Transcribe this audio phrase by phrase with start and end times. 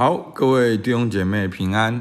[0.00, 2.00] 好，各位弟兄姐妹平安。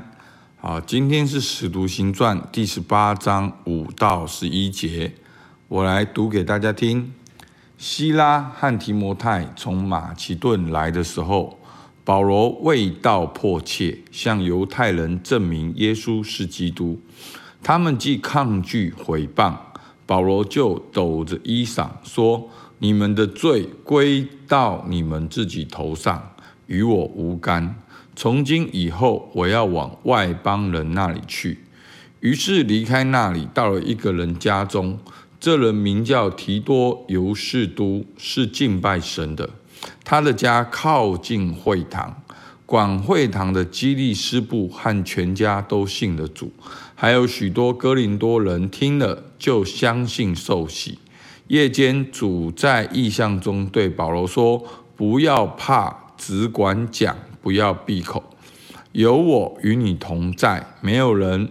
[0.58, 5.14] 好，今天是《使徒行传》第十八章五到十一节，
[5.68, 7.12] 我来读给大家听。
[7.76, 11.58] 希拉和提摩太从马其顿来的时候，
[12.04, 17.02] 保罗为道迫切，向犹太人证明耶稣是基督。
[17.64, 19.56] 他们既抗拒毁谤，
[20.06, 26.34] 保罗就抖着衣裳说：“你们的罪归到你们自己头上，
[26.68, 27.76] 与我无干。
[28.20, 31.60] 从今以后，我要往外邦人那里去。”
[32.22, 34.98] 于是离开那里，到了一个人家中。
[35.40, 39.48] 这人名叫提多尤士都，是敬拜神的。
[40.04, 42.24] 他的家靠近会堂，
[42.66, 46.52] 管会堂的基利斯布和全家都信了主。
[46.96, 50.98] 还有许多哥林多人听了就相信受洗。
[51.50, 54.64] 夜间，主在异象中对保罗说
[54.98, 57.16] ：“不要怕，只管讲，
[57.48, 58.22] 不要闭口。
[58.92, 61.48] 有我与你同在，没有人，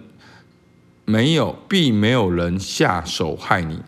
[1.07, 3.81] 没有，必没有人下手害你。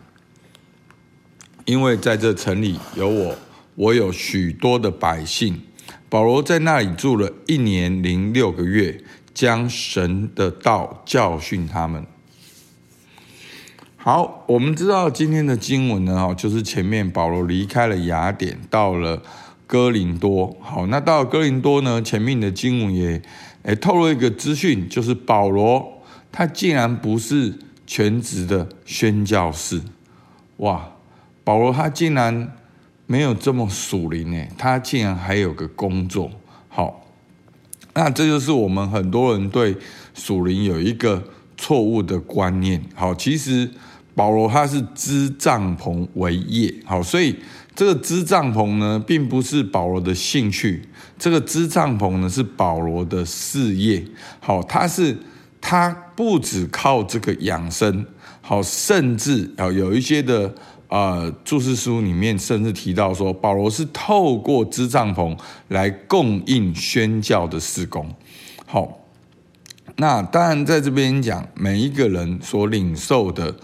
[1.65, 3.35] 因为在这城里有我，
[3.75, 5.61] 我有许多的百姓。”
[6.09, 9.03] 保罗在那里住了一年零六个月。
[9.31, 12.05] 将神的道教训他们。
[13.95, 19.21] 好，我们知道今天的经文呢，就是前面保罗离开了雅典，到了
[19.69, 20.57] 哥林多。
[20.59, 23.21] 好，那到哥林多呢，前面的经文也
[23.61, 27.53] 诶透露一个资讯，就是保罗他竟然不是
[27.85, 29.79] 全职的宣教士。
[30.57, 30.89] 哇，
[31.43, 32.51] 保罗他竟然
[33.05, 36.31] 没有这么属灵诶，他竟然还有个工作。
[36.67, 37.05] 好。
[37.95, 39.75] 那这就是我们很多人对
[40.13, 41.21] 属灵有一个
[41.57, 42.81] 错误的观念。
[42.95, 43.69] 好，其实
[44.15, 46.73] 保罗他是织帐篷为业。
[46.85, 47.35] 好，所以
[47.79, 50.89] 这个支帐篷呢，并不是保罗的兴趣。
[51.17, 54.03] 这个支帐篷呢，是保罗的事业。
[54.41, 55.17] 好，他是
[55.61, 58.05] 他不只靠这个养生。
[58.41, 60.53] 好，甚至啊有一些的。
[60.89, 65.37] 呃，注释书里面甚至提到说，保罗是透过支帐篷
[65.67, 68.13] 来供应宣教的事工。
[68.65, 68.99] 好，
[69.97, 73.55] 那当然在这边讲，每一个人所领受的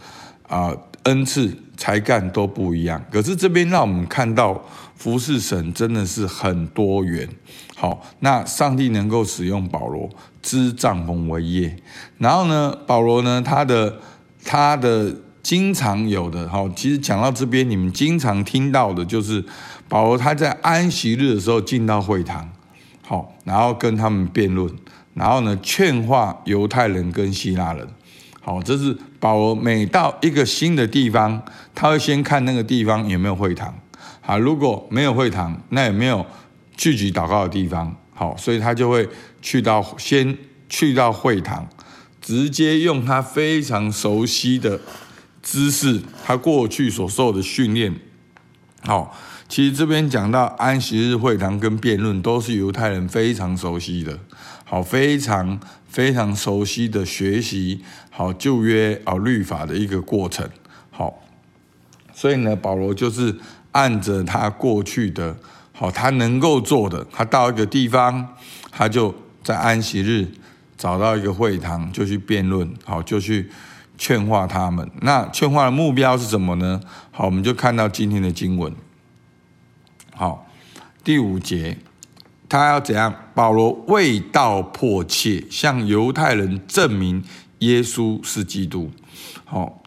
[0.48, 0.72] 啊、
[1.04, 3.00] 恩赐才干都不一样。
[3.12, 4.60] 可是这边让我们看到
[4.96, 7.30] 服侍神真的是很多元。
[7.76, 10.10] 好，那上帝能够使用保罗
[10.42, 11.78] 织帐篷为业，
[12.18, 14.00] 然后呢，保罗呢，他的
[14.44, 15.16] 他的。
[15.46, 19.46] 经常有的，好，其实讲到这边，你们经常听到的就是
[19.88, 22.50] 保罗他在安息日的时候进到会堂，
[23.04, 24.68] 好，然后跟他们辩论，
[25.14, 27.88] 然后呢劝化犹太人跟希腊人，
[28.42, 31.44] 好，这是保罗每到一个新的地方，
[31.74, 33.74] 他会先看那个地方有没有会堂，
[34.22, 36.26] 好，如果没有会堂，那也没有
[36.76, 39.08] 聚集祷告的地方，好，所以他就会
[39.42, 40.38] 去到先
[40.70, 41.68] 去到会堂，
[42.22, 44.80] 直接用他非常熟悉的。
[45.48, 47.94] 知识，他过去所受的训练，
[48.82, 49.16] 好，
[49.48, 54.18] 其实这边讲到安息日会堂跟辩论，都是犹太人非常熟悉的，
[54.64, 60.50] 好，非常非常熟悉的学习，好旧约啊律法的一个过程，
[60.90, 61.22] 好，
[62.14, 63.36] 所以呢，保罗就是
[63.72, 65.36] 按着他过去的，
[65.74, 68.36] 好，他能够做的，他到一个地方，
[68.72, 69.14] 他就
[69.44, 70.28] 在安息日
[70.76, 73.50] 找到一个会堂，就去辩论，好，就去。
[73.98, 76.82] 劝化他们，那劝化的目标是什么呢？
[77.12, 78.70] 好，我们就看到今天的经文。
[80.18, 80.48] 好，
[81.04, 81.78] 第五节，
[82.48, 83.14] 他要怎样？
[83.34, 87.22] 保罗为道迫切，向犹太人证明
[87.60, 88.90] 耶稣是基督。
[89.44, 89.84] 好，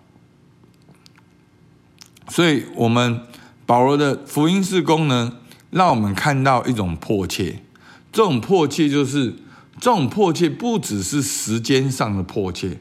[2.28, 3.22] 所以我们
[3.64, 5.38] 保罗的福音事工呢，
[5.70, 7.62] 让我们看到一种迫切。
[8.12, 9.34] 这种迫切就是，
[9.80, 12.78] 这种迫切不只是时间上的迫切。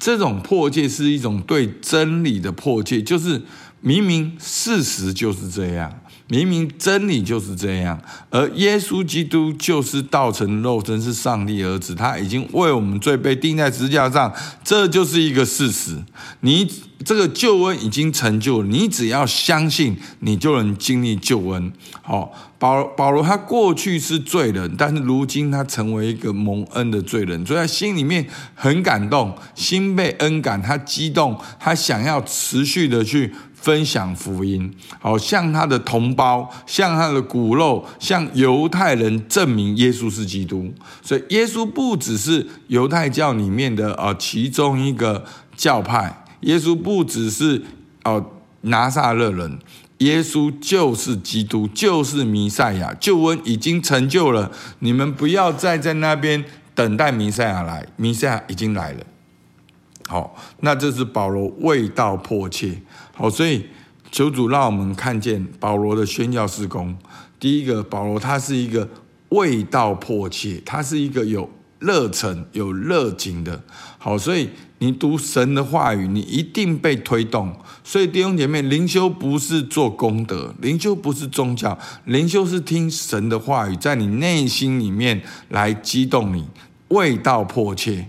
[0.00, 3.42] 这种迫切是一种对真理的迫切，就是
[3.80, 7.98] 明明事实就是这样，明明真理就是这样，
[8.30, 14.32] 而耶稣基督就是道成肉身，是上帝儿子，他已经为我们罪被钉在十字架上，
[14.62, 15.96] 这就是一个事实。
[16.40, 16.70] 你
[17.02, 21.72] 这个救恩已经成就，你只要相信，你就能经历救恩。
[22.02, 40.72] 好，保保罗他过去是罪人，但是如今他成为一个蒙恩的罪人，所以他心里面很感动，心被恩感，他激动，他想要持续的去分享福音，好，向他的同胞，向他的骨肉，向犹太人证明耶稣是基督。
[41.02, 45.24] 所以耶稣不只是犹太教里面的呃其中一个
[45.56, 46.24] 教派。
[46.40, 47.64] 耶稣不只是
[48.04, 48.24] 哦
[48.60, 49.58] 拿撒勒人，
[49.98, 54.52] 耶稣就是基督，就是弥赛亚，救恩已经成就了。
[54.78, 56.44] 你们不要再在那边
[56.74, 59.00] 等待弥赛亚来，弥赛亚已经来了。
[60.08, 62.80] 好，那这是保罗味道迫切。
[63.14, 63.66] 好，所以
[64.10, 66.96] 求主让我们看见保罗的宣教事工。
[67.38, 68.88] 第一个，保罗他是一个
[69.28, 73.62] 味道迫切，他是一个有热忱、有热情的。
[73.98, 77.54] 好，所以你读神的话语，你一定被推动。
[77.84, 85.20] 所以弟兄姐妹，灵修不是做功德，灵修不是宗教，灵修是听神的话语，在你内心里面
[85.50, 86.46] 来激动你，
[86.88, 88.08] 味道迫切。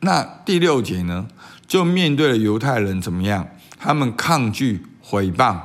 [0.00, 1.26] 那第六节呢，
[1.66, 3.48] 就面对了犹太人怎么样？
[3.78, 5.56] 他们抗拒毁谤。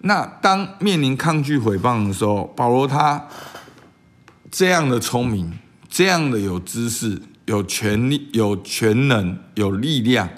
[0.00, 3.26] 那当面临抗拒毁谤的时候，保罗他
[4.50, 5.58] 这样的聪明，
[5.88, 10.28] 这样的有知识、有权力、有权能、有力量。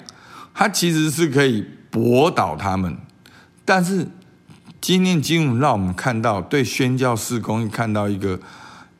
[0.53, 2.97] 他其实是可以驳倒他们，
[3.63, 4.07] 但是
[4.81, 8.39] 今天经文让我们看到，对宣教事工看到一个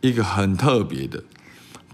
[0.01, 1.23] 一个很特别的，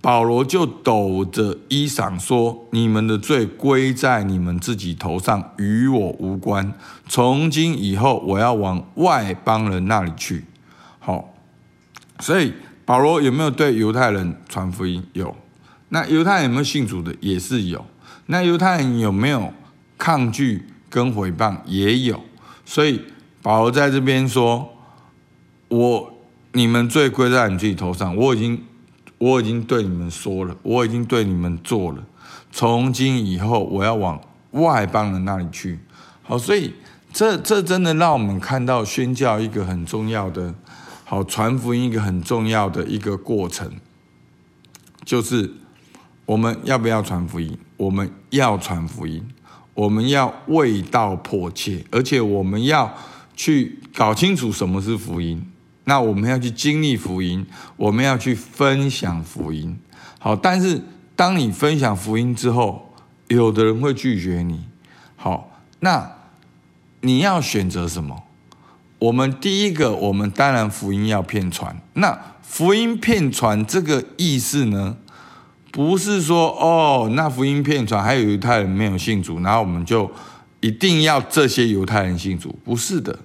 [0.05, 6.71] 保罗就抖着衣裳说：“你们的罪归在你们自己头上，与我无关。
[7.09, 10.45] 从今以后，我要往外邦人那里去。”
[11.01, 11.33] 好，
[12.19, 12.53] 所以
[12.85, 15.03] 保罗有没有对犹太人传福音？
[15.13, 15.35] 有。
[15.89, 17.15] 那犹太人有没有信主的？
[17.19, 17.83] 也是有。
[18.27, 19.51] 那犹太人有没有
[19.97, 21.57] 抗拒跟毁谤？
[21.65, 22.21] 也有，
[22.63, 23.01] 所以
[23.41, 24.69] 保罗在这边说
[25.69, 26.13] ：“我
[26.51, 28.61] 你们罪归在你自己头上，我已经
[29.17, 32.03] 我已经对你们说了，我已经对你们做了。
[32.51, 34.19] 从今以后，我要往
[34.51, 35.79] 外邦人那里去。”
[36.23, 36.73] 好，所以
[37.13, 40.53] 这这真的让我们看到宣教一个很重要的，
[41.03, 43.71] 好传福音一个很重要的一个过程，
[45.03, 45.53] 就是
[46.25, 47.57] 我们要不要传福音？
[47.77, 49.23] 我们要传福音，
[49.73, 52.93] 我们要味道迫切，而且我们要
[53.35, 55.45] 去搞清楚什么是福音。
[55.85, 57.45] 那我们要去经历福音，
[57.77, 59.77] 我们要去分享福音。
[60.19, 60.81] 好，但是
[61.15, 62.93] 当你分享福音之后，
[63.27, 64.65] 有的人会拒绝你。
[65.15, 66.11] 好，那
[67.01, 68.23] 你要选择什么？
[68.99, 71.79] 我们第一个，我们当然福音要骗传。
[71.93, 74.97] 那福音骗传这个意思呢？
[75.71, 80.09] 不是说哦，那福音骗传，还有犹太人没有信主，然后我们就
[80.61, 82.57] 一定要这些犹太人信主？
[82.63, 83.19] 不是的，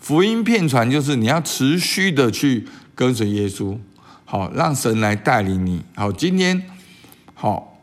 [0.00, 3.78] 福音片传就是你要持续的去跟随耶稣，
[4.24, 5.82] 好，让神来带领你。
[5.94, 6.62] 好，今天
[7.34, 7.78] 好，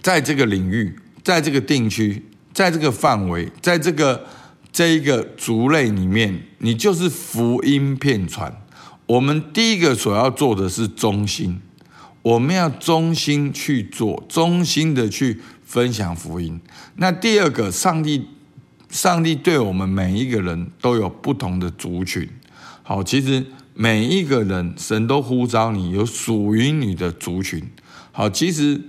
[0.00, 4.24] 在这个领域，在这个定区，在这个范围，在这个
[4.72, 8.60] 这一个族类里面，你就是福音片传。
[9.06, 11.60] 我们第一个所要做的是忠心。
[12.22, 16.58] 我们要忠心去做，忠心的去分享福音。
[16.96, 18.26] 那第二个，上帝，
[18.94, 22.28] 上帝对我们每一个人都有不同的族群。
[22.84, 23.44] 好，其实
[23.74, 27.60] 每一个人，神都呼召你有属于你的族群。
[28.12, 28.80] 好，其实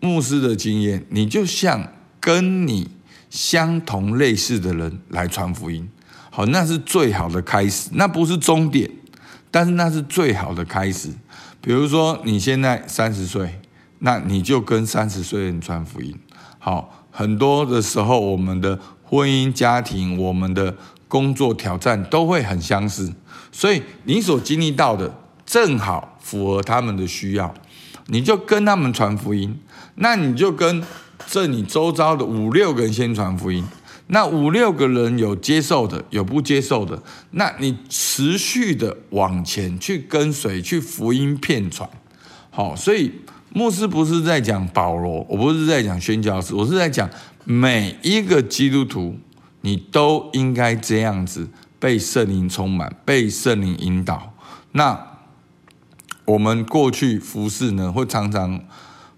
[0.00, 2.90] 牧师的经验，你就像跟你
[3.30, 5.88] 相同类似的人来传福音。
[6.32, 8.90] 好，那是最好的开始，那不是终点，
[9.52, 11.08] 但是那是最好的开始。
[11.60, 13.60] 比如说你现在三十岁，
[14.00, 16.18] 那你就跟三十岁人传福音。
[16.58, 18.76] 好，很多的时候，我们的
[19.12, 20.74] 婚姻家庭、我们的
[21.06, 23.12] 工作挑战都会很相似，
[23.52, 25.14] 所以你所经历到的
[25.44, 27.52] 正好符合他们的需要，
[28.06, 29.60] 你就跟他们传福音。
[29.96, 30.82] 那你就跟
[31.26, 33.62] 这你周遭的五六个人先传福音。
[34.06, 36.98] 那五六个人有接受的，有不接受的，
[37.32, 41.86] 那你持续的往前去跟随，去福音遍传。
[42.48, 43.12] 好，所以
[43.52, 47.08] 牧师不是在讲保罗，我不是在讲宣教士，我是在讲
[47.44, 49.18] 每一个基督徒，
[49.60, 54.32] 你都应该这样子被圣灵充满，被圣灵引导。
[54.72, 55.18] 那
[56.24, 58.60] 我们过去服侍呢，会常常。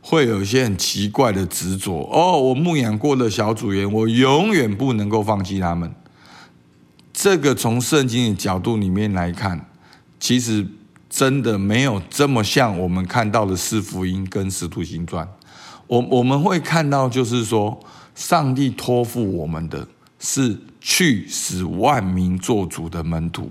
[0.07, 5.91] 会有一些很奇怪的执着哦，我牧养过的小组员，我永远不能够放弃他们。
[7.11, 9.67] 这个从圣经的角度里面来看，
[10.21, 10.67] 其实
[11.09, 15.27] 真的没有这么像我们看到的四福音跟使徒行传。
[15.87, 17.81] 我我们会看到，就是说，
[18.15, 19.87] 上帝托付我们的
[20.19, 23.51] 是去使万民作主的门徒。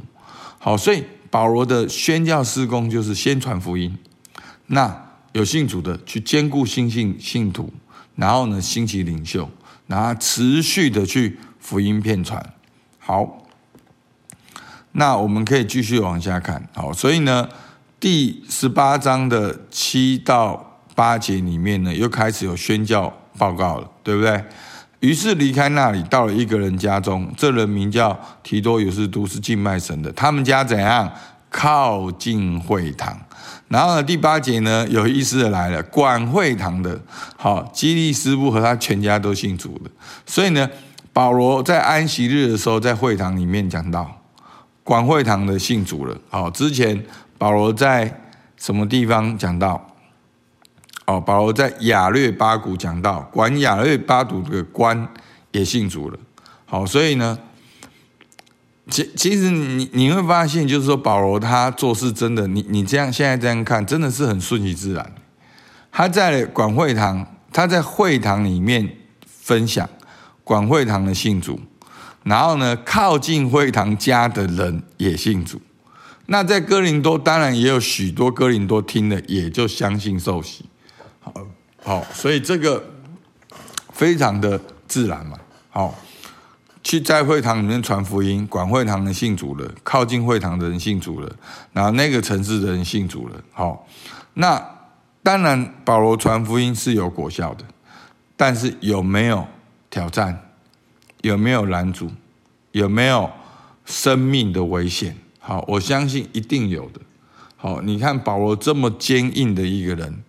[0.59, 3.97] 好，所以保罗的宣教事工就是先传福音。
[4.67, 7.73] 那有信主的去兼顾新信信徒，
[8.15, 9.49] 然后呢，兴起领袖，
[9.87, 12.53] 然后持续的去福音遍传。
[12.99, 13.45] 好，
[14.93, 16.69] 那我们可以继续往下看。
[16.73, 17.49] 好，所以呢，
[17.99, 24.43] 第十八章的七到八节里面呢，又开始有宣教报告了，对不对？
[24.99, 30.11] 于是离开那里，到了一个人家中，这人名叫提多也是都，是敬拜神的。
[30.13, 31.11] 他们家怎样？
[31.49, 33.15] 靠近会堂。
[33.67, 36.99] 然后呢，第八节呢，有意思的来了，管会堂的，
[37.35, 39.91] 好，基利斯布和他全家都信主了。
[40.25, 40.69] 所以呢，
[41.11, 44.09] 保罗在安息日的时候，在会堂里面讲到，
[44.83, 46.17] 管会堂的信主了。
[46.29, 47.03] 好，之前
[47.37, 48.21] 保罗在
[48.57, 49.92] 什么地方讲到？
[51.05, 55.07] 哦，保罗在亚略巴谷讲到，管亚略巴谷的官
[55.51, 56.17] 也信主了。
[56.65, 57.37] 好，所以呢，
[58.89, 65.13] 其其实你你会发现，就是说保罗他做事真的，你你这样现在这样看，真的是很顺其自然。
[65.91, 69.87] 他在管会堂，他在会堂里面分享，
[70.43, 71.59] 管会堂的信主，
[72.23, 75.61] 然后呢，靠近会堂家的人也信主。
[76.27, 80.65] 那在哥林多，当然也有许多哥林多听了，也就相信受洗。
[81.23, 81.33] 好，
[81.81, 82.83] 好，所以这个
[83.91, 85.39] 非常的自然嘛。
[85.69, 85.95] 好，
[86.83, 91.35] 去在会堂里面传福音，管会堂的信主了，靠近会堂的人信主了，
[91.71, 93.41] 然后那个城市的人信主了。
[93.51, 93.87] 好，
[94.35, 94.63] 那
[95.23, 97.63] 当然保罗传福音是有果效的，
[98.35, 99.47] 但是有没有
[99.89, 100.49] 挑战？
[101.21, 102.11] 有没有拦阻？
[102.71, 103.31] 有没有
[103.85, 105.15] 生命的危险？
[105.39, 106.99] 好，我相信一定有的。
[107.55, 110.23] 好，你看保罗这么坚硬的一个人。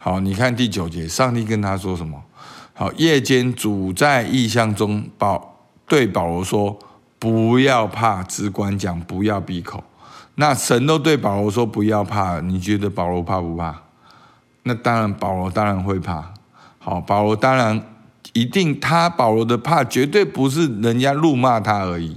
[0.00, 2.22] 好，你看第九节，上帝跟他说什么？
[2.72, 5.56] 好，夜间主在异象中保
[5.88, 6.78] 对保罗说
[7.18, 9.82] ：“不要怕，只管讲，不要闭口。”
[10.36, 13.82] 那神都对保罗说：“不要怕。”你觉得保罗怕不怕？
[14.62, 16.32] 那当然，保罗当然会怕。
[16.78, 17.82] 好，保罗当然
[18.34, 22.16] 一定，他保罗的怕绝对不是人家辱骂他而已。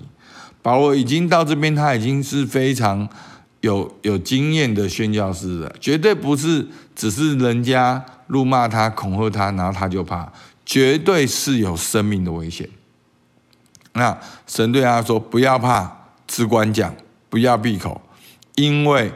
[0.62, 3.10] 保罗已经到这边，他已经是非常。
[3.62, 10.32] 有有经验的宣教士的，绝对不是只是人家辱骂他、恐吓他，然后他就怕，
[10.66, 12.68] 绝对是有生命的危险。
[13.94, 15.92] 那神对他说：“不要怕，
[16.26, 16.94] 只管讲，
[17.30, 18.02] 不要闭口，
[18.56, 19.12] 因为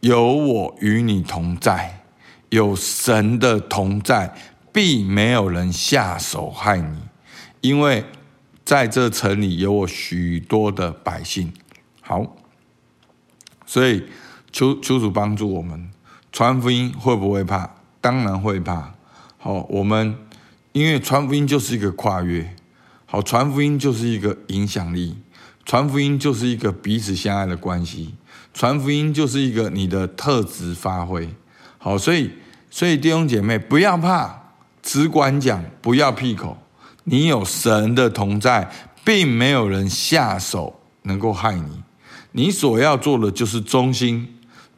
[0.00, 2.02] 有我与你同在，
[2.48, 4.34] 有神的同在，
[4.72, 6.98] 必没有人下手害你，
[7.60, 8.04] 因为
[8.64, 11.52] 在这城里有我许多的百姓。”
[12.02, 12.36] 好。
[13.66, 14.04] 所以
[14.50, 15.90] 求求主帮助我们
[16.32, 17.68] 传福音会不会怕？
[18.00, 18.94] 当然会怕。
[19.36, 20.16] 好，我们
[20.72, 22.54] 因为传福音就是一个跨越，
[23.04, 25.16] 好，传福音就是一个影响力，
[25.64, 28.14] 传福音就是一个彼此相爱的关系，
[28.54, 31.28] 传福音就是一个你的特质发挥。
[31.78, 32.30] 好，所以
[32.70, 36.56] 所以弟兄姐妹不要怕，只管讲，不要闭口。
[37.04, 38.68] 你有神的同在，
[39.04, 41.82] 并没有人下手能够害你。
[42.36, 44.28] 你所要做的就是忠心，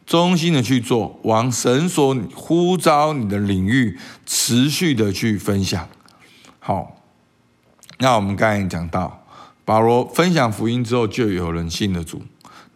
[0.06, 5.88] 忠心的去做，往神所呼召你的领域持续的去分享。
[6.60, 7.02] 好，
[7.98, 9.26] 那我们刚才讲到，
[9.64, 12.22] 保罗分享福音之后，就有人信了主。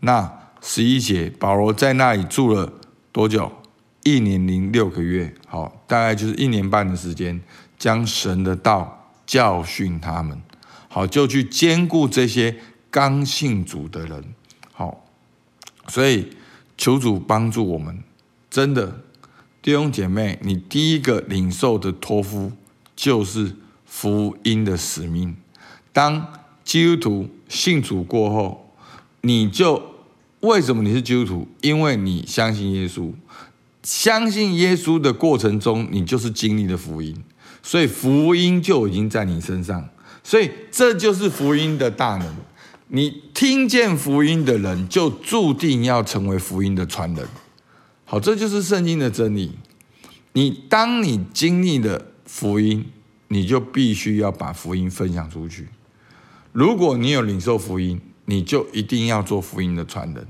[0.01, 0.29] 那
[0.61, 2.73] 十一节，保罗在那里住了
[3.13, 3.53] 多久？
[4.03, 5.33] 一年零六个月。
[5.47, 7.41] 好，大概就是一年半的时间，
[7.79, 10.43] 将神的道教训他们。
[10.89, 12.57] 好，就去兼顾这些
[12.91, 14.25] 刚信主的人。
[15.89, 16.29] 所以
[16.79, 18.03] 求主帮助我们，
[18.51, 19.03] 真的
[19.61, 22.53] 弟兄姐妹，你第一个领受的托付
[22.97, 25.37] 就是福音的使命。
[25.93, 26.33] 当
[26.65, 28.73] 基督徒信主过后，
[29.21, 29.83] 你就
[30.41, 31.49] 为什么你是基督徒？
[31.61, 33.13] 因为你相信耶稣，
[33.83, 37.23] 相信耶稣的过程中，你就是经历了福音，
[37.63, 39.89] 所以福音就已经在你身上，
[40.25, 42.37] 所以这就是福音的大能。
[42.95, 47.27] 你听见福音的人，就注定要成为福音的传人。
[48.05, 49.53] 好，这就是圣经的真理。
[50.35, 52.85] 你当你经历了福音，
[53.29, 55.69] 你就必须要把福音分享出去。
[56.53, 60.27] 如果你有领受福音，你就一定要做福音的传人。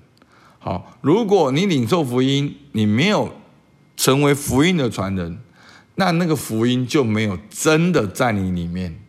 [0.60, 3.34] 好，如果你领受福音，你没有
[3.96, 5.40] 成为福音的传人，
[5.96, 9.00] 那那个福音就没有真的在你里面，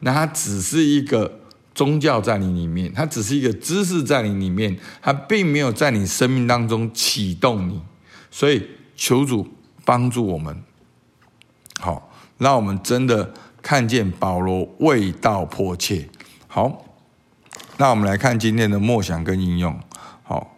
[0.00, 1.37] 那它只是一个。
[1.78, 7.80] 宗教在你里面，它只是一个知识在你里面，它并没有在你生命当中启动你，
[8.32, 9.46] 所以求主
[9.84, 10.60] 帮助我们，
[11.78, 13.32] 好，让我们真的
[13.62, 16.08] 看见保罗味道迫切。
[16.48, 16.84] 好，
[17.76, 19.78] 那我们来看今天的默想跟应用。
[20.24, 20.56] 好，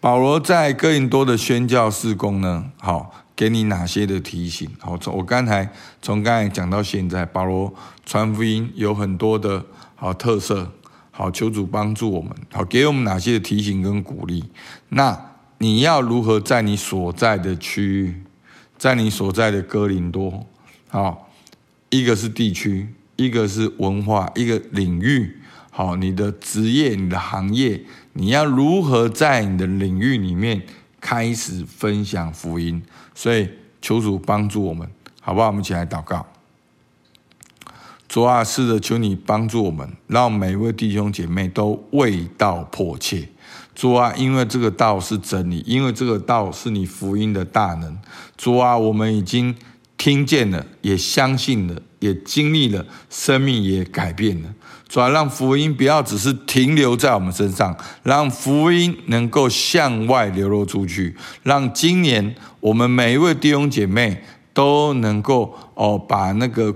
[0.00, 4.68] 保罗在哥林多的宣教事工呢，好，给你哪些的提醒？
[4.80, 5.70] 好，从我刚才
[6.02, 7.72] 从刚才讲到现在，保罗
[8.04, 9.64] 传福音有很多的。
[10.00, 10.70] 好特色，
[11.10, 14.44] 好求主帮助我们，好给我们哪些的提醒跟鼓励？
[14.90, 18.22] 那你要如何在你所在的区域，
[18.78, 20.46] 在你所在的哥林多，
[20.88, 21.28] 好，
[21.90, 25.36] 一个是地区，一个是文化，一个领域。
[25.70, 27.80] 好，你的职业、你的行业，
[28.12, 30.62] 你要如何在你的领域里面
[31.00, 32.80] 开始分享福音？
[33.14, 33.48] 所以
[33.82, 34.88] 求主帮助我们，
[35.20, 35.48] 好不好？
[35.48, 36.24] 我们一起来祷告。
[38.08, 43.28] 主啊，是的，求你帮助我们，让每一位弟兄姐妹都为道迫切。
[43.74, 47.98] 主啊，因为这个道是真理，因为这个道是你福音的大能。
[48.38, 49.54] 主啊，我们已经
[49.98, 54.48] 听见了，也相信了，也经历了，生命也改变了。
[54.88, 64.24] 主啊，让福音不要只是停留在我们身上，让福音能够向外流露出去，让今年我们每一位弟兄姐妹
[64.54, 66.74] 都能够哦，把那个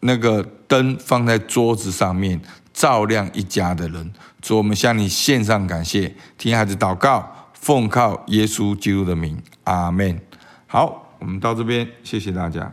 [0.00, 0.44] 那个。
[0.72, 2.40] 灯放在桌子上面，
[2.72, 4.10] 照亮一家的人。
[4.40, 10.18] 主，我们向你献上感谢，听孩子祷告，奉靠耶稣基督的名，阿门。
[10.66, 12.72] 好，我们到这边，谢谢大家。